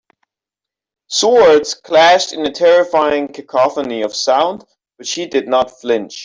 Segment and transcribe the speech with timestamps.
[1.09, 4.65] Swords clashed in a terrifying cacophony of sound
[4.97, 6.15] but she did not flinch.